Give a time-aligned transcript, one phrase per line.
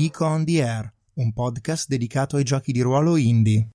[0.00, 3.68] Geek on the Air, un podcast dedicato ai giochi di ruolo indie.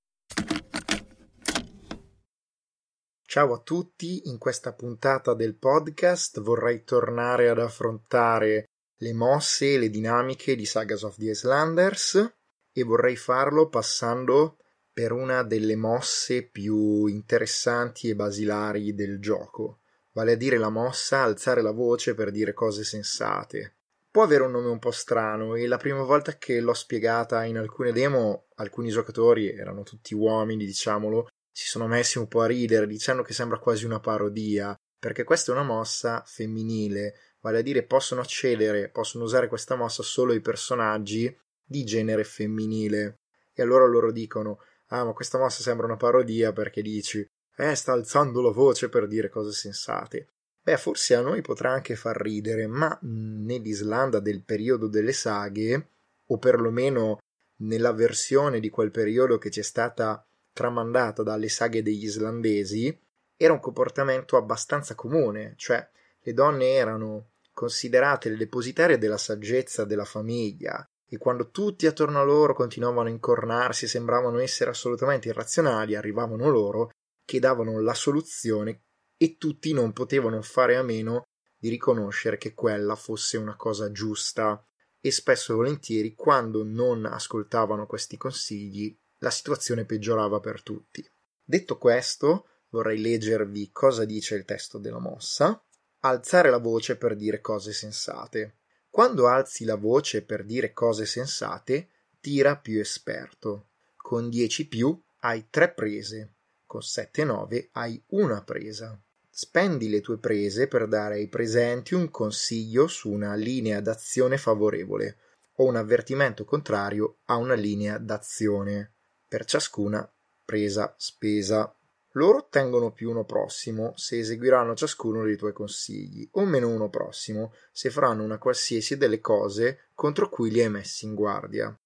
[3.24, 8.64] Ciao a tutti, in questa puntata del podcast vorrei tornare ad affrontare
[8.96, 12.34] le mosse e le dinamiche di Sagas of the Islanders
[12.72, 14.56] e vorrei farlo passando
[14.92, 21.22] per una delle mosse più interessanti e basilari del gioco, vale a dire la mossa
[21.22, 23.75] alzare la voce per dire cose sensate
[24.16, 27.58] può avere un nome un po' strano e la prima volta che l'ho spiegata in
[27.58, 32.86] alcune demo alcuni giocatori erano tutti uomini diciamolo si sono messi un po' a ridere
[32.86, 37.82] dicendo che sembra quasi una parodia perché questa è una mossa femminile vale a dire
[37.82, 43.18] possono accedere possono usare questa mossa solo i personaggi di genere femminile.
[43.52, 47.22] E allora loro dicono ah ma questa mossa sembra una parodia perché dici
[47.54, 50.35] eh sta alzando la voce per dire cose sensate
[50.66, 55.90] Beh, forse a noi potrà anche far ridere, ma nell'Islanda del periodo delle saghe,
[56.26, 57.20] o perlomeno
[57.58, 63.00] nella versione di quel periodo che ci è stata tramandata dalle saghe degli islandesi,
[63.36, 70.04] era un comportamento abbastanza comune, cioè le donne erano considerate le depositarie della saggezza della
[70.04, 75.94] famiglia e quando tutti attorno a loro continuavano a incornarsi e sembravano essere assolutamente irrazionali,
[75.94, 76.90] arrivavano loro
[77.24, 78.80] che davano la soluzione
[79.16, 81.24] e tutti non potevano fare a meno
[81.58, 84.62] di riconoscere che quella fosse una cosa giusta
[85.00, 91.06] e spesso e volentieri quando non ascoltavano questi consigli la situazione peggiorava per tutti.
[91.42, 95.62] Detto questo, vorrei leggervi cosa dice il testo della mossa.
[96.00, 98.58] Alzare la voce per dire cose sensate.
[98.90, 101.88] Quando alzi la voce per dire cose sensate,
[102.20, 103.68] tira più esperto.
[103.96, 106.34] Con 10 più hai 3 prese,
[106.66, 109.00] con 7 9 hai una presa.
[109.38, 115.18] Spendi le tue prese per dare ai presenti un consiglio su una linea d'azione favorevole
[115.56, 118.94] o un avvertimento contrario a una linea d'azione
[119.28, 120.10] per ciascuna
[120.42, 121.70] presa spesa.
[122.12, 127.52] Loro ottengono più uno prossimo se eseguiranno ciascuno dei tuoi consigli, o meno uno prossimo
[127.72, 131.78] se faranno una qualsiasi delle cose contro cui li hai messi in guardia.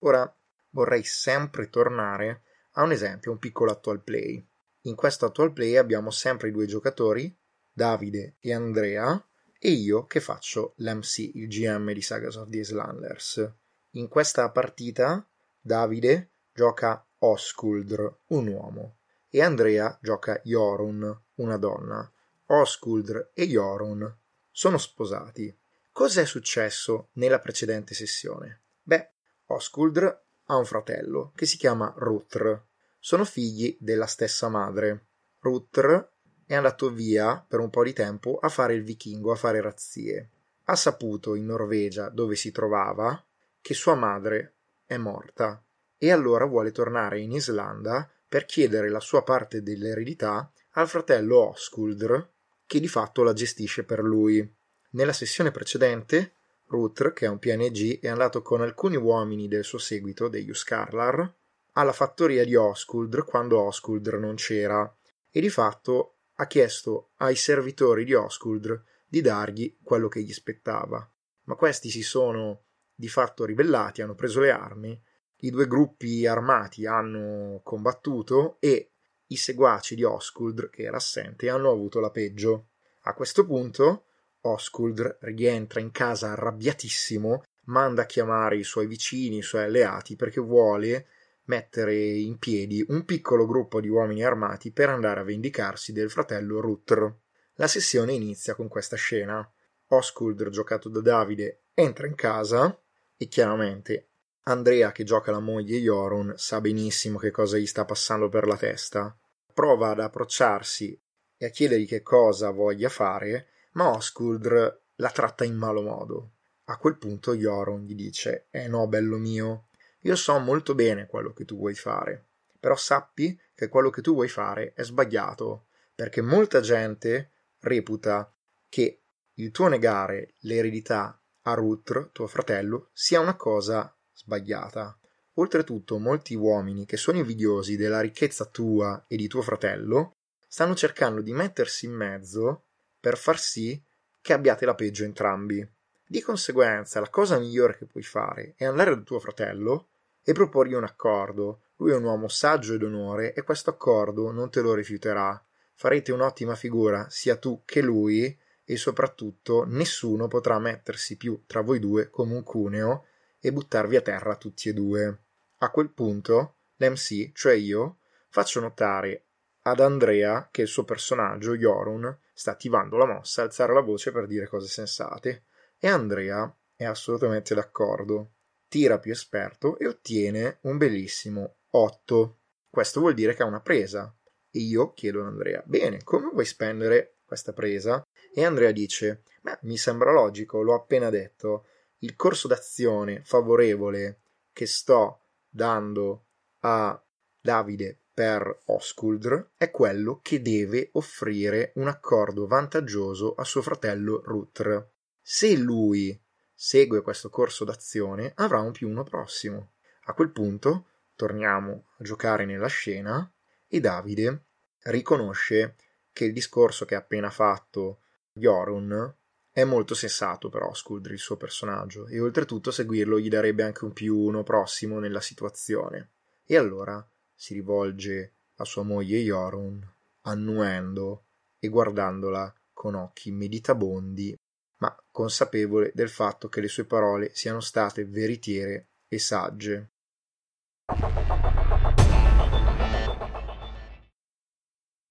[0.00, 0.36] Ora,
[0.76, 2.42] vorrei sempre tornare
[2.72, 4.46] a un esempio, un piccolo actual play.
[4.82, 7.34] In questo actual play abbiamo sempre i due giocatori,
[7.72, 9.26] Davide e Andrea,
[9.58, 13.52] e io che faccio l'MC, il GM di Sagas of the Islanders.
[13.92, 15.26] In questa partita
[15.58, 18.96] Davide gioca Oskuldr, un uomo,
[19.30, 22.10] e Andrea gioca Jorun, una donna.
[22.48, 24.14] Oskuldr e Jorun
[24.50, 25.56] sono sposati.
[25.90, 28.60] Cos'è successo nella precedente sessione?
[28.82, 29.10] Beh,
[29.46, 32.62] Oskuldr ha un fratello che si chiama Rutr.
[32.98, 35.06] Sono figli della stessa madre.
[35.40, 36.08] Rutr
[36.46, 40.30] è andato via per un po' di tempo a fare il vichingo, a fare razzie.
[40.64, 43.24] Ha saputo in Norvegia, dove si trovava,
[43.60, 45.60] che sua madre è morta
[45.98, 52.28] e allora vuole tornare in Islanda per chiedere la sua parte dell'eredità al fratello Oskuldr,
[52.66, 54.54] che di fatto la gestisce per lui.
[54.90, 56.35] Nella sessione precedente
[56.66, 61.34] Ruther, che è un PNG, è andato con alcuni uomini del suo seguito, degli Uskarlar,
[61.72, 64.92] alla fattoria di Oskuldr quando Oskuldr non c'era
[65.30, 71.08] e di fatto ha chiesto ai servitori di Oskuldr di dargli quello che gli spettava.
[71.44, 72.62] Ma questi si sono
[72.94, 75.00] di fatto ribellati, hanno preso le armi,
[75.40, 78.90] i due gruppi armati hanno combattuto e
[79.28, 82.68] i seguaci di Oskuldr, che era assente, hanno avuto la peggio.
[83.02, 84.05] A questo punto
[84.52, 90.40] Oskuldr rientra in casa arrabbiatissimo, manda a chiamare i suoi vicini, i suoi alleati, perché
[90.40, 91.06] vuole
[91.44, 96.60] mettere in piedi un piccolo gruppo di uomini armati per andare a vendicarsi del fratello
[96.60, 97.14] Rutr.
[97.54, 99.48] La sessione inizia con questa scena.
[99.88, 102.78] Oskuldr, giocato da Davide, entra in casa
[103.16, 104.08] e chiaramente
[104.48, 108.56] Andrea, che gioca la moglie Jorun, sa benissimo che cosa gli sta passando per la
[108.56, 109.16] testa.
[109.52, 111.00] Prova ad approcciarsi
[111.36, 116.30] e a chiedergli che cosa voglia fare, ma Oskuldr la tratta in malo modo.
[116.64, 119.68] A quel punto Joron gli dice: Eh no, bello mio,
[120.00, 122.24] io so molto bene quello che tu vuoi fare,
[122.58, 127.30] però sappi che quello che tu vuoi fare è sbagliato, perché molta gente
[127.60, 128.32] reputa
[128.68, 129.00] che
[129.34, 134.98] il tuo negare l'eredità a Rutr, tuo fratello, sia una cosa sbagliata.
[135.34, 140.12] Oltretutto, molti uomini che sono invidiosi della ricchezza tua e di tuo fratello
[140.48, 142.65] stanno cercando di mettersi in mezzo
[143.06, 143.80] per far sì
[144.20, 145.64] che abbiate la peggio entrambi.
[146.04, 149.90] Di conseguenza, la cosa migliore che puoi fare è andare da tuo fratello
[150.24, 151.60] e proporgli un accordo.
[151.76, 155.40] Lui è un uomo saggio ed onore e questo accordo non te lo rifiuterà.
[155.74, 161.78] Farete un'ottima figura, sia tu che lui, e soprattutto nessuno potrà mettersi più tra voi
[161.78, 163.04] due come un cuneo
[163.38, 165.18] e buttarvi a terra tutti e due.
[165.58, 167.98] A quel punto l'MC, cioè io,
[168.30, 169.26] faccio notare
[169.62, 174.26] ad Andrea che il suo personaggio, Jorun, sta attivando la mossa, alzare la voce per
[174.26, 175.44] dire cose sensate.
[175.78, 178.32] E Andrea è assolutamente d'accordo.
[178.68, 182.38] Tira più esperto e ottiene un bellissimo 8.
[182.68, 184.14] Questo vuol dire che ha una presa.
[184.50, 188.06] E io chiedo ad Andrea: Bene, come vuoi spendere questa presa?
[188.34, 191.66] E Andrea dice: Beh, mi sembra logico, l'ho appena detto.
[192.00, 194.20] Il corso d'azione favorevole
[194.52, 196.26] che sto dando
[196.60, 197.02] a
[197.40, 204.88] Davide per Oskuldr è quello che deve offrire un accordo vantaggioso a suo fratello Rutr.
[205.20, 206.18] Se lui
[206.54, 209.72] segue questo corso d'azione, avrà un più uno prossimo.
[210.04, 213.30] A quel punto torniamo a giocare nella scena
[213.68, 214.44] e Davide
[214.84, 215.76] riconosce
[216.10, 218.00] che il discorso che ha appena fatto
[218.32, 219.14] Jorun
[219.50, 223.92] è molto sensato per Oskuldr, il suo personaggio, e oltretutto seguirlo gli darebbe anche un
[223.92, 226.12] più uno prossimo nella situazione.
[226.46, 229.86] E allora si rivolge a sua moglie Jorun,
[230.22, 231.26] annuendo
[231.58, 234.36] e guardandola con occhi meditabondi,
[234.78, 239.90] ma consapevole del fatto che le sue parole siano state veritiere e sagge.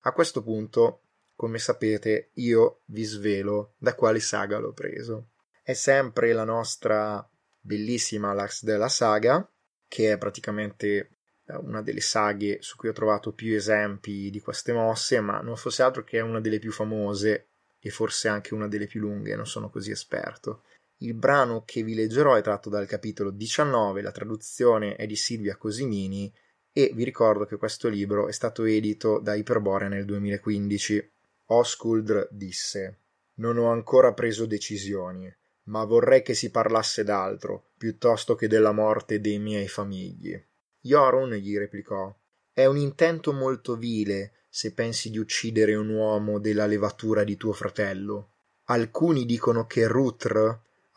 [0.01, 1.01] A questo punto,
[1.36, 5.30] come sapete, io vi svelo da quale saga l'ho preso.
[5.63, 7.28] È sempre la nostra
[7.60, 9.48] bellissima Lax della saga,
[9.88, 11.15] che è praticamente
[11.62, 15.83] una delle saghe su cui ho trovato più esempi di queste mosse, ma non fosse
[15.83, 17.47] altro che una delle più famose
[17.80, 20.63] e forse anche una delle più lunghe, non sono così esperto.
[21.00, 25.56] Il brano che vi leggerò è tratto dal capitolo 19, la traduzione è di Silvia
[25.56, 26.33] Cosimini
[26.71, 31.12] e vi ricordo che questo libro è stato edito da Iperborea nel 2015.
[31.47, 33.00] Oskuldr disse:
[33.36, 35.31] Non ho ancora preso decisioni,
[35.65, 40.44] ma vorrei che si parlasse d'altro, piuttosto che della morte dei miei famigli.
[40.86, 42.16] Jorun gli replicò:
[42.54, 47.54] È un intento molto vile se pensi di uccidere un uomo della levatura di tuo
[47.54, 48.34] fratello.
[48.66, 50.38] Alcuni dicono che Rutr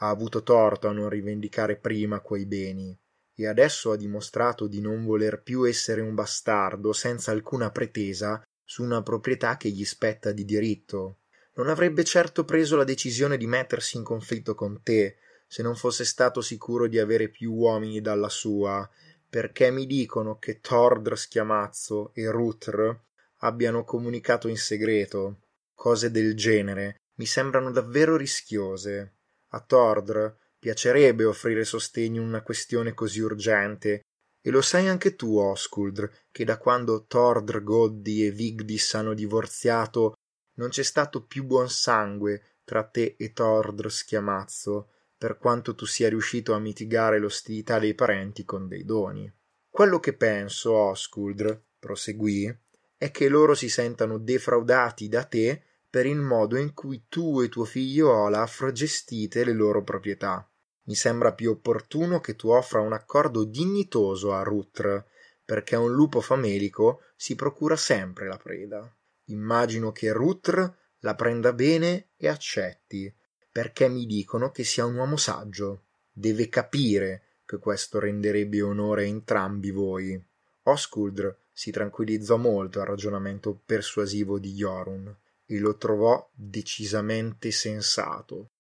[0.00, 2.94] ha avuto torto a non rivendicare prima quei beni,
[3.34, 8.82] e adesso ha dimostrato di non voler più essere un bastardo senza alcuna pretesa su
[8.82, 11.20] una proprietà che gli spetta di diritto.
[11.54, 16.04] Non avrebbe certo preso la decisione di mettersi in conflitto con te se non fosse
[16.04, 18.86] stato sicuro di avere più uomini dalla sua
[19.28, 22.98] perché mi dicono che Tordr Schiamazzo e Rutr
[23.38, 25.40] abbiano comunicato in segreto.
[25.74, 29.14] Cose del genere mi sembrano davvero rischiose.
[29.48, 34.00] A Tordr piacerebbe offrire sostegno in una questione così urgente,
[34.40, 40.14] e lo sai anche tu, Oskuldr, che da quando Tordr Goddi e Vigdis hanno divorziato
[40.54, 46.08] non c'è stato più buon sangue tra te e Tordr Schiamazzo, per quanto tu sia
[46.08, 49.30] riuscito a mitigare l'ostilità dei parenti con dei doni.
[49.68, 52.56] Quello che penso, Oskuldr, proseguì,
[52.96, 57.48] è che loro si sentano defraudati da te per il modo in cui tu e
[57.48, 60.48] tuo figlio Olaf gestite le loro proprietà.
[60.84, 65.04] Mi sembra più opportuno che tu offra un accordo dignitoso a Rutr,
[65.44, 68.90] perché un lupo famelico si procura sempre la preda.
[69.26, 73.14] Immagino che Rutr la prenda bene e accetti,
[73.58, 75.86] perché mi dicono che sia un uomo saggio.
[76.12, 80.24] Deve capire che questo renderebbe onore a entrambi voi.
[80.62, 85.12] Oskuldr si tranquillizzò molto al ragionamento persuasivo di Jorun
[85.44, 88.50] e lo trovò decisamente sensato.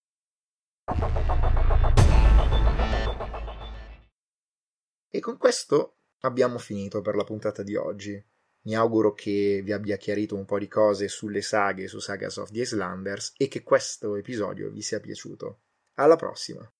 [5.08, 8.20] E con questo abbiamo finito per la puntata di oggi.
[8.68, 12.50] Mi auguro che vi abbia chiarito un po' di cose sulle saghe, su Sagas of
[12.50, 15.60] the Islanders e che questo episodio vi sia piaciuto.
[15.94, 16.70] Alla prossima!